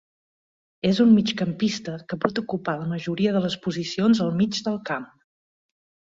[0.91, 5.07] És un migcampista que pot ocupar la majoria de les posicions al mig del camp.